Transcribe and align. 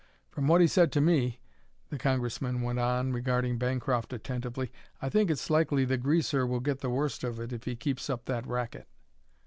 From 0.31 0.47
what 0.47 0.61
he 0.61 0.67
said 0.67 0.91
to 0.93 0.99
me," 0.99 1.41
the 1.89 1.99
Congressman 1.99 2.63
went 2.63 2.79
on, 2.79 3.13
regarding 3.13 3.59
Bancroft 3.59 4.11
attentively, 4.11 4.71
"I 4.99 5.09
think 5.09 5.29
it's 5.29 5.47
likely 5.51 5.85
the 5.85 5.97
greaser 5.99 6.43
will 6.47 6.59
get 6.59 6.79
the 6.79 6.89
worst 6.89 7.23
of 7.23 7.39
it 7.39 7.53
if 7.53 7.65
he 7.65 7.75
keeps 7.75 8.09
up 8.09 8.25
that 8.25 8.47
racket." 8.47 8.87